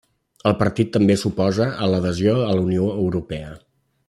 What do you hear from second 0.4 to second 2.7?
El partit també s'oposa a l'adhesió a la